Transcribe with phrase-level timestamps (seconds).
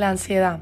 [0.00, 0.60] La ansiedad,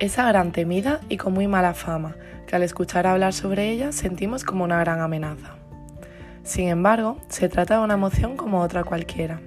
[0.00, 2.16] esa gran temida y con muy mala fama,
[2.48, 5.54] que al escuchar hablar sobre ella sentimos como una gran amenaza.
[6.42, 9.40] Sin embargo, se trata de una emoción como otra cualquiera.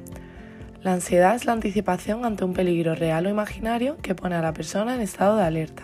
[0.84, 4.54] La ansiedad es la anticipación ante un peligro real o imaginario que pone a la
[4.54, 5.84] persona en estado de alerta.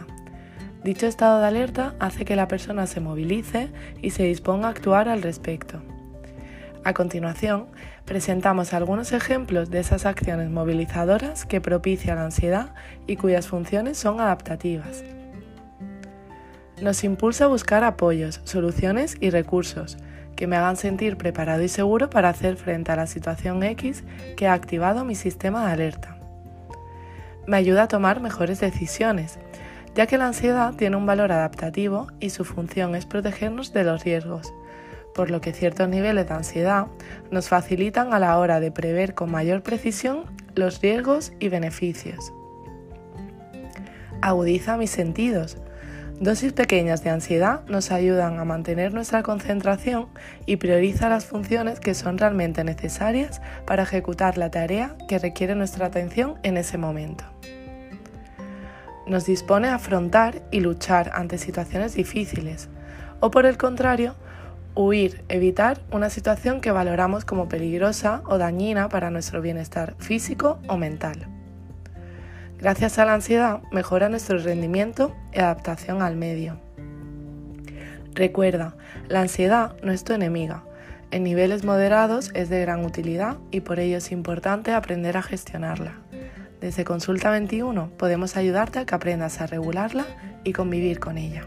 [0.85, 3.69] Dicho estado de alerta hace que la persona se movilice
[4.01, 5.81] y se disponga a actuar al respecto.
[6.83, 7.67] A continuación,
[8.05, 12.73] presentamos algunos ejemplos de esas acciones movilizadoras que propicia la ansiedad
[13.05, 15.03] y cuyas funciones son adaptativas.
[16.81, 19.97] Nos impulsa a buscar apoyos, soluciones y recursos
[20.35, 24.03] que me hagan sentir preparado y seguro para hacer frente a la situación X
[24.35, 26.17] que ha activado mi sistema de alerta.
[27.45, 29.37] Me ayuda a tomar mejores decisiones,
[29.93, 34.03] ya que la ansiedad tiene un valor adaptativo y su función es protegernos de los
[34.03, 34.51] riesgos
[35.13, 36.87] por lo que ciertos niveles de ansiedad
[37.29, 40.25] nos facilitan a la hora de prever con mayor precisión
[40.55, 42.33] los riesgos y beneficios.
[44.21, 45.57] Agudiza mis sentidos.
[46.19, 50.07] Dosis pequeñas de ansiedad nos ayudan a mantener nuestra concentración
[50.45, 55.87] y prioriza las funciones que son realmente necesarias para ejecutar la tarea que requiere nuestra
[55.87, 57.23] atención en ese momento.
[59.07, 62.69] Nos dispone a afrontar y luchar ante situaciones difíciles,
[63.19, 64.13] o por el contrario,
[64.73, 70.77] Huir, evitar una situación que valoramos como peligrosa o dañina para nuestro bienestar físico o
[70.77, 71.27] mental.
[72.57, 76.57] Gracias a la ansiedad mejora nuestro rendimiento y adaptación al medio.
[78.13, 78.75] Recuerda,
[79.09, 80.63] la ansiedad no es tu enemiga.
[81.11, 85.95] En niveles moderados es de gran utilidad y por ello es importante aprender a gestionarla.
[86.61, 90.05] Desde Consulta 21 podemos ayudarte a que aprendas a regularla
[90.45, 91.45] y convivir con ella.